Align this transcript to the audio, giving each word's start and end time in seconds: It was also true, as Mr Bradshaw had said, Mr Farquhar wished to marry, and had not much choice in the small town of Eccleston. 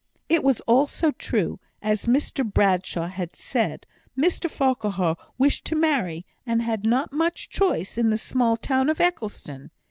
It 0.29 0.43
was 0.43 0.61
also 0.61 1.11
true, 1.11 1.59
as 1.83 2.07
Mr 2.07 2.43
Bradshaw 2.43 3.05
had 3.07 3.35
said, 3.35 3.85
Mr 4.17 4.49
Farquhar 4.49 5.15
wished 5.37 5.63
to 5.65 5.75
marry, 5.75 6.25
and 6.43 6.63
had 6.63 6.83
not 6.87 7.13
much 7.13 7.49
choice 7.49 7.99
in 7.99 8.09
the 8.09 8.17
small 8.17 8.57
town 8.57 8.89
of 8.89 8.99
Eccleston. 8.99 9.69